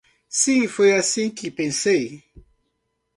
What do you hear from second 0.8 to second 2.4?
assim que pensei.